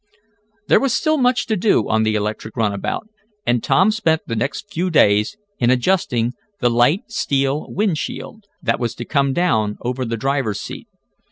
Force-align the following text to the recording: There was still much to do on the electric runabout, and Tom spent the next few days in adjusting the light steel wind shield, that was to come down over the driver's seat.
There 0.67 0.79
was 0.79 0.95
still 0.95 1.19
much 1.19 1.45
to 1.45 1.55
do 1.55 1.87
on 1.87 2.01
the 2.01 2.15
electric 2.15 2.57
runabout, 2.57 3.07
and 3.45 3.63
Tom 3.63 3.91
spent 3.91 4.23
the 4.25 4.35
next 4.35 4.73
few 4.73 4.89
days 4.89 5.37
in 5.59 5.69
adjusting 5.69 6.33
the 6.59 6.71
light 6.71 7.11
steel 7.11 7.71
wind 7.71 7.99
shield, 7.99 8.45
that 8.63 8.79
was 8.79 8.95
to 8.95 9.05
come 9.05 9.31
down 9.31 9.77
over 9.85 10.03
the 10.03 10.17
driver's 10.17 10.59
seat. 10.59 10.87